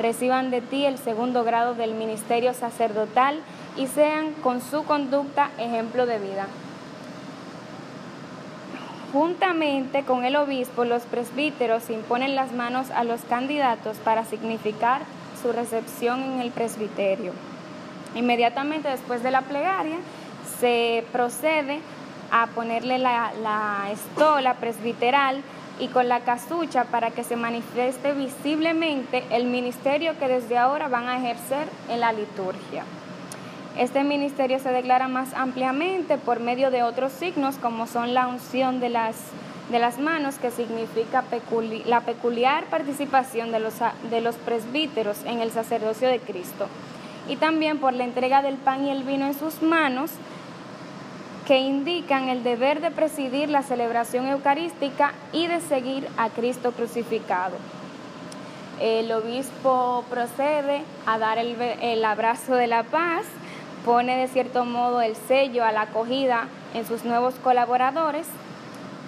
[0.00, 3.40] reciban de ti el segundo grado del ministerio sacerdotal
[3.76, 6.46] y sean con su conducta ejemplo de vida.
[9.12, 15.02] Juntamente con el obispo, los presbíteros imponen las manos a los candidatos para significar
[15.42, 17.32] su recepción en el presbiterio.
[18.14, 19.96] Inmediatamente después de la plegaria,
[20.60, 21.80] se procede
[22.30, 25.42] a ponerle la, la estola presbiteral
[25.80, 31.08] y con la casucha para que se manifieste visiblemente el ministerio que desde ahora van
[31.08, 32.84] a ejercer en la liturgia.
[33.78, 38.78] Este ministerio se declara más ampliamente por medio de otros signos como son la unción
[38.78, 39.16] de las,
[39.70, 41.24] de las manos, que significa
[41.86, 43.74] la peculiar participación de los,
[44.10, 46.66] de los presbíteros en el sacerdocio de Cristo,
[47.28, 50.10] y también por la entrega del pan y el vino en sus manos,
[51.50, 57.56] que indican el deber de presidir la celebración eucarística y de seguir a Cristo crucificado.
[58.80, 63.24] El obispo procede a dar el, abrazo de la paz,
[63.84, 68.28] pone de cierto modo el sello a la acogida en sus nuevos colaboradores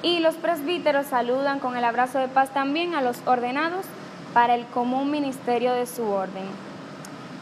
[0.03, 3.87] y los presbíteros saludan con el abrazo de paz también a los ordenados
[4.35, 6.72] para el común ministerio de su orden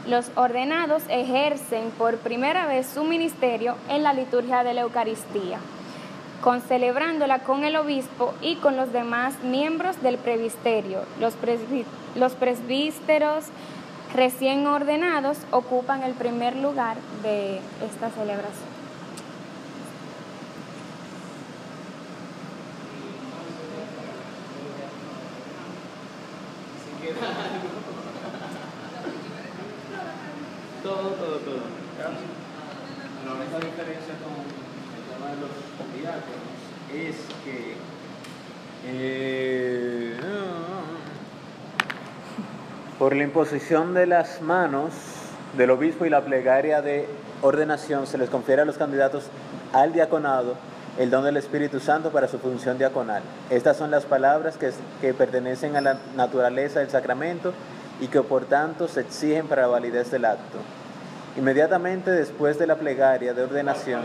[0.07, 5.59] los ordenados ejercen por primera vez su ministerio en la liturgia de la Eucaristía,
[6.41, 11.03] concelebrándola con el obispo y con los demás miembros del previsterio.
[11.21, 11.35] Los,
[12.15, 13.47] los presbíteros
[14.15, 18.70] recién ordenados ocupan el primer lugar de esta celebración.
[30.91, 31.61] Todo, todo, todo.
[33.25, 34.35] La única diferencia con
[34.97, 35.51] el tema de los
[35.95, 36.59] diáconos
[36.93, 37.77] es que
[38.87, 40.17] eh,
[42.99, 44.93] por la imposición de las manos
[45.57, 47.07] del obispo y la plegaria de
[47.41, 49.27] ordenación se les confiere a los candidatos
[49.73, 50.57] al diaconado
[50.99, 53.23] el don del Espíritu Santo para su función diaconal.
[53.49, 57.53] Estas son las palabras que, que pertenecen a la naturaleza del sacramento
[58.01, 60.59] y que por tanto se exigen para la validez del acto.
[61.45, 64.03] Inmediatamente después de la plegaria de ordenación,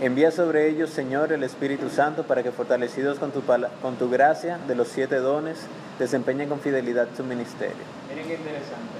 [0.00, 3.42] envía sobre ellos, Señor, el Espíritu Santo para que fortalecidos con tu,
[3.82, 5.58] con tu gracia de los siete dones,
[5.98, 7.76] desempeñen con fidelidad su ministerio.
[8.08, 8.96] Miren qué interesante.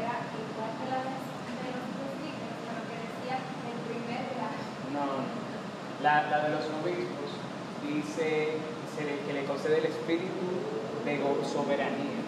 [0.00, 1.84] era igual que la de los
[2.64, 3.36] pero que decía
[6.02, 7.28] La, la de los obispos
[7.92, 8.52] dice
[8.96, 10.30] se le- que le concede el espíritu
[11.04, 12.24] de soberanía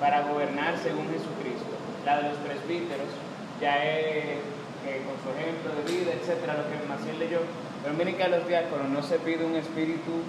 [0.00, 1.70] para gobernar según Jesucristo.
[2.04, 3.06] La de los presbíteros
[3.60, 4.42] ya es
[4.84, 7.38] eh, con su ejemplo de vida, etcétera, lo que Maciel leyó.
[7.82, 10.26] Pero miren que a los diáconos no se pide un espíritu,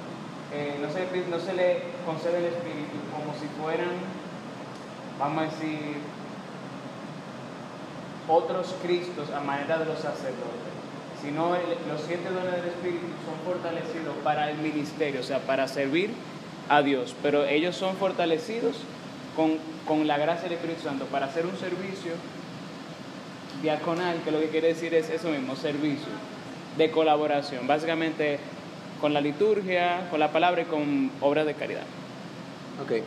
[0.53, 3.97] eh, no, se no se le concede el espíritu como si fueran,
[5.17, 5.97] vamos a decir,
[8.27, 10.73] otros Cristos a manera de los sacerdotes,
[11.21, 16.13] sino los siete dones del Espíritu son fortalecidos para el ministerio, o sea, para servir
[16.69, 18.77] a Dios, pero ellos son fortalecidos
[19.35, 19.57] con,
[19.87, 22.11] con la gracia del Espíritu Santo para hacer un servicio
[23.61, 26.07] diaconal, que lo que quiere decir es eso mismo, servicio,
[26.77, 28.39] de colaboración, básicamente
[28.99, 31.83] con la liturgia, con la palabra y con obras de caridad.
[32.81, 33.03] Ok.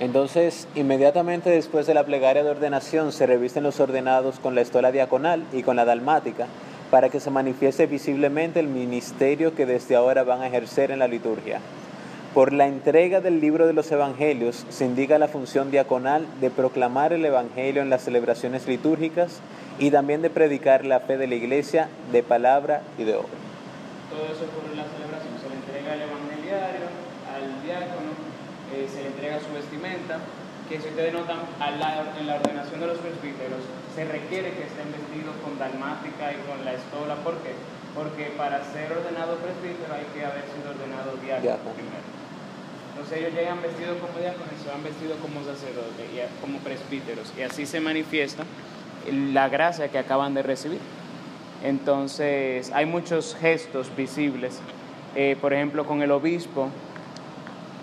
[0.00, 4.90] Entonces, inmediatamente después de la plegaria de ordenación, se revisten los ordenados con la estola
[4.90, 6.46] diaconal y con la dalmática
[6.90, 11.08] para que se manifieste visiblemente el ministerio que desde ahora van a ejercer en la
[11.08, 11.60] liturgia.
[12.34, 17.12] Por la entrega del libro de los evangelios se indica la función diaconal de proclamar
[17.12, 19.40] el evangelio en las celebraciones litúrgicas
[19.78, 23.36] y también de predicar la fe de la iglesia de palabra y de obra.
[24.08, 25.34] Todo eso ocurre en la celebración.
[25.44, 26.88] Se le entrega el evangeliario
[27.36, 28.16] al diácono,
[28.72, 30.16] eh, se le entrega su vestimenta,
[30.72, 33.60] que si ustedes notan a la- en la ordenación de los presbíteros,
[33.92, 37.12] se requiere que estén vestidos con dalmática y con la estola.
[37.20, 37.52] ¿Por qué?
[37.92, 41.76] Porque para ser ordenado presbítero hay que haber sido ordenado diácono Diácono.
[41.76, 42.21] primero.
[42.92, 47.32] Entonces ellos llegan vestidos como diáconos y se van vestidos como sacerdotes y como presbíteros.
[47.38, 48.44] Y así se manifiesta
[49.10, 50.78] la gracia que acaban de recibir.
[51.64, 54.60] Entonces, hay muchos gestos visibles.
[55.14, 56.68] Eh, por ejemplo, con el obispo,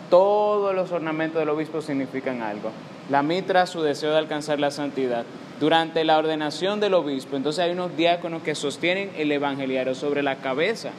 [0.09, 2.71] todos los ornamentos del obispo significan algo.
[3.09, 5.25] La mitra, su deseo de alcanzar la santidad.
[5.59, 10.35] Durante la ordenación del obispo, entonces hay unos diáconos que sostienen el evangeliario sobre la
[10.37, 10.91] cabeza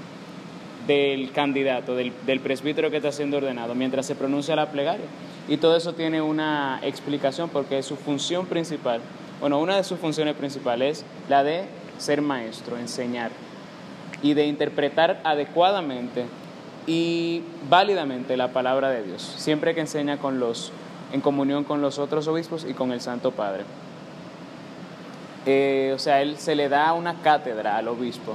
[0.91, 5.07] del candidato, del, del presbítero que está siendo ordenado, mientras se pronuncia la plegaria.
[5.47, 9.01] Y todo eso tiene una explicación porque su función principal,
[9.38, 11.66] bueno, una de sus funciones principales es la de
[11.99, 13.30] ser maestro, enseñar
[14.20, 16.24] y de interpretar adecuadamente
[16.88, 20.72] y válidamente la palabra de Dios, siempre que enseña con los,
[21.12, 23.62] en comunión con los otros obispos y con el Santo Padre.
[25.47, 28.34] Eh, o sea, él se le da una cátedra al obispo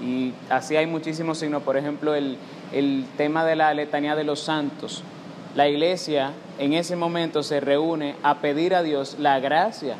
[0.00, 2.36] y así hay muchísimos signos, por ejemplo, el,
[2.72, 5.02] el tema de la letanía de los santos.
[5.54, 9.96] La iglesia en ese momento se reúne a pedir a Dios la gracia.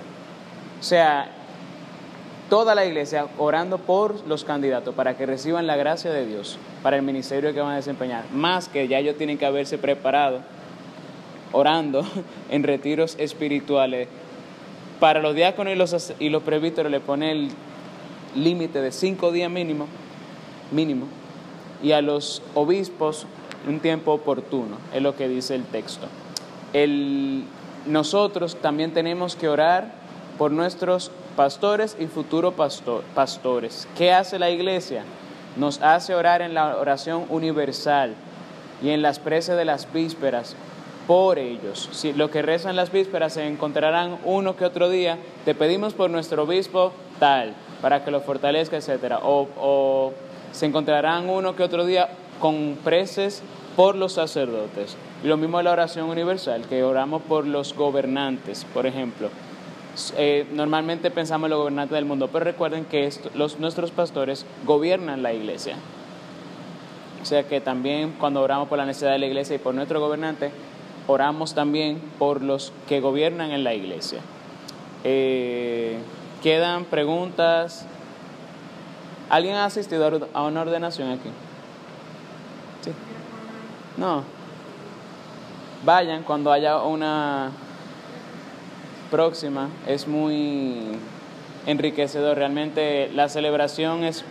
[0.80, 1.28] O sea,
[2.50, 6.96] toda la iglesia orando por los candidatos para que reciban la gracia de Dios para
[6.96, 8.24] el ministerio que van a desempeñar.
[8.32, 10.40] Más que ya ellos tienen que haberse preparado
[11.52, 12.04] orando
[12.50, 14.08] en retiros espirituales.
[15.00, 17.50] Para los diáconos y los, y los presbíteros le pone el
[18.34, 19.86] límite de cinco días mínimo,
[20.70, 21.06] mínimo,
[21.82, 23.26] y a los obispos
[23.68, 26.06] un tiempo oportuno, es lo que dice el texto.
[26.72, 27.44] El,
[27.86, 29.92] nosotros también tenemos que orar
[30.38, 33.88] por nuestros pastores y futuros pastor- pastores.
[33.96, 35.04] ¿Qué hace la iglesia?
[35.56, 38.14] Nos hace orar en la oración universal
[38.82, 40.56] y en las preces de las vísperas
[41.06, 41.88] por ellos.
[41.92, 46.10] Si lo que rezan las vísperas se encontrarán uno que otro día, te pedimos por
[46.10, 49.20] nuestro obispo tal, para que lo fortalezca, etcétera.
[49.22, 50.12] O,
[50.52, 52.08] se encontrarán uno que otro día
[52.40, 53.42] con preces
[53.76, 54.96] por los sacerdotes.
[55.22, 59.30] Y lo mismo la oración universal, que oramos por los gobernantes, por ejemplo.
[60.16, 65.22] Eh, normalmente pensamos en los gobernantes del mundo, pero recuerden que los, nuestros pastores gobiernan
[65.22, 65.76] la iglesia.
[67.22, 69.98] O sea que también cuando oramos por la necesidad de la iglesia y por nuestro
[69.98, 70.50] gobernante,
[71.06, 74.20] oramos también por los que gobiernan en la iglesia.
[75.04, 75.98] Eh,
[76.42, 77.86] ¿Quedan preguntas?
[79.30, 81.30] ¿Alguien ha asistido a una ordenación aquí?
[82.82, 82.92] Sí.
[83.96, 84.24] No.
[85.84, 87.50] Vayan cuando haya una
[89.10, 89.68] próxima.
[89.86, 90.98] Es muy
[91.66, 92.36] enriquecedor.
[92.36, 94.24] Realmente la celebración es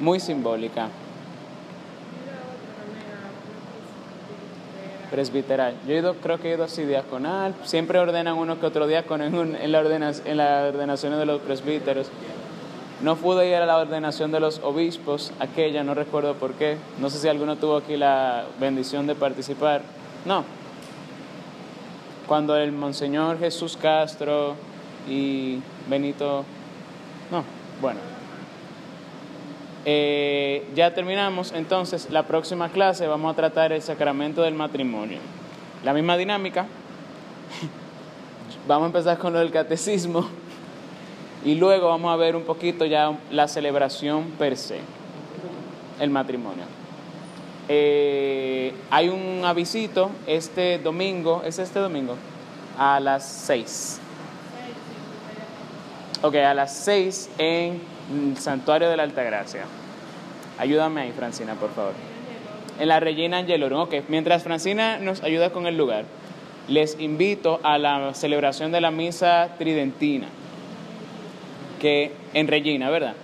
[0.00, 0.88] muy simbólica.
[5.10, 5.74] Presbiteral.
[5.86, 7.54] Yo he ido, creo que he ido así diaconal.
[7.64, 11.26] Siempre ordenan uno que otro diácono en, un- en, la ordena, en la ordenación de
[11.26, 12.08] los presbíteros.
[13.02, 16.76] No pude ir a la ordenación de los obispos, aquella, no recuerdo por qué.
[16.98, 19.82] No sé si alguno tuvo aquí la bendición de participar.
[20.26, 20.44] No.
[22.26, 24.54] Cuando el Monseñor Jesús Castro
[25.08, 25.58] y
[25.88, 26.44] Benito...
[27.30, 27.42] No,
[27.80, 28.00] bueno.
[29.84, 35.18] Eh, ya terminamos, entonces la próxima clase vamos a tratar el sacramento del matrimonio.
[35.84, 36.66] La misma dinámica.
[38.68, 40.28] Vamos a empezar con lo del catecismo
[41.44, 44.80] y luego vamos a ver un poquito ya la celebración per se.
[45.98, 46.64] el matrimonio.
[47.68, 52.16] Eh, hay un avisito este domingo, ¿es este domingo?
[52.78, 54.00] A las 6.
[56.22, 57.80] Ok, a las 6 en
[58.10, 59.64] el Santuario de la Altagracia.
[60.58, 61.92] Ayúdame ahí, Francina, por favor.
[62.78, 63.80] En la Regina Angelorum.
[63.80, 66.04] Ok, mientras Francina nos ayuda con el lugar,
[66.68, 70.28] les invito a la celebración de la misa tridentina,
[71.80, 73.14] que en Regina, ¿verdad?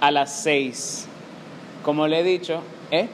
[0.00, 1.08] A las 6.
[1.82, 3.08] Como le he dicho, ¿eh?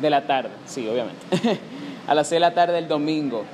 [0.00, 1.24] De la tarde, sí, obviamente.
[2.06, 3.44] a las 6 de la tarde del domingo.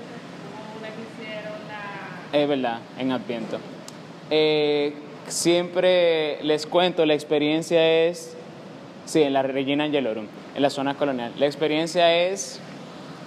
[2.32, 3.58] Es verdad, en Adviento.
[4.30, 4.94] Eh,
[5.30, 8.36] siempre les cuento, la experiencia es,
[9.06, 11.32] sí, en la Regina Angelorum, en la zona colonial.
[11.38, 12.60] La experiencia es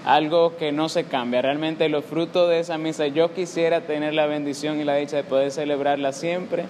[0.06, 1.42] algo que no se cambia.
[1.42, 5.24] Realmente los frutos de esa misa, yo quisiera tener la bendición y la dicha de
[5.24, 6.66] poder celebrarla siempre,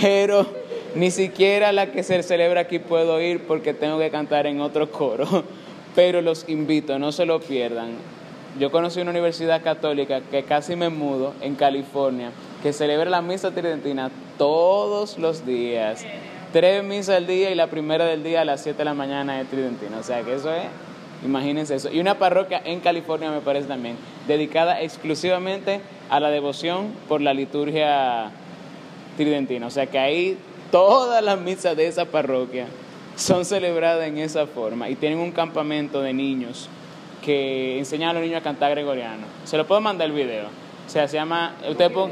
[0.00, 0.46] pero
[0.94, 4.90] ni siquiera la que se celebra aquí puedo ir porque tengo que cantar en otro
[4.90, 5.44] coro.
[5.92, 7.94] Pero los invito, no se lo pierdan.
[8.60, 12.30] Yo conocí una universidad católica que casi me mudo en California,
[12.62, 14.08] que celebra la misa tridentina
[14.44, 16.02] todos los días.
[16.50, 19.38] Tres misas al día y la primera del día a las 7 de la mañana
[19.38, 19.98] es tridentina.
[19.98, 20.62] O sea que eso es,
[21.22, 21.92] imagínense eso.
[21.92, 27.34] Y una parroquia en California me parece también, dedicada exclusivamente a la devoción por la
[27.34, 28.30] liturgia
[29.18, 29.66] tridentina.
[29.66, 30.38] O sea que ahí
[30.72, 32.64] todas las misas de esa parroquia
[33.16, 36.70] son celebradas en esa forma y tienen un campamento de niños
[37.22, 39.26] que enseñan a los niños a cantar gregoriano.
[39.44, 40.46] Se lo puedo mandar el video.
[40.86, 42.10] O sea, se llama, ustedes pon-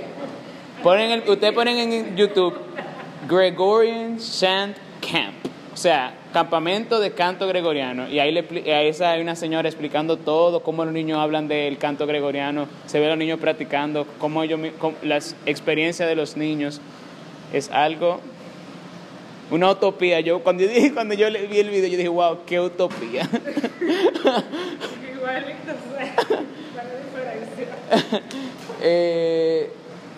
[0.83, 2.55] ponen, el- ustedes ponen en YouTube
[3.29, 5.35] Gregorian Chant Camp.
[5.73, 8.09] O sea, campamento de canto gregoriano.
[8.09, 11.47] Y ahí, le, expli- a esa hay una señora explicando todo, cómo los niños hablan
[11.47, 12.67] del canto gregoriano.
[12.87, 16.81] Se ve a los niños practicando, cómo ellos, cómo- las experiencias de los niños.
[17.53, 18.21] Es algo
[19.51, 20.19] una utopía.
[20.21, 23.29] Yo cuando yo dije, cuando yo le vi el video, yo dije, wow, qué utopía.
[24.25, 24.43] La
[27.05, 28.23] diferencia.
[28.81, 29.73] Eh,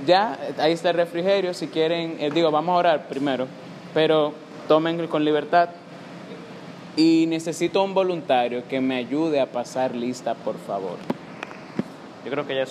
[0.06, 1.54] ya, ahí está el refrigerio.
[1.54, 3.46] Si quieren, eh, digo, vamos a orar primero,
[3.94, 4.32] pero
[4.68, 5.70] tomen con libertad.
[6.96, 10.98] Y necesito un voluntario que me ayude a pasar lista, por favor.
[12.24, 12.62] Yo creo que ya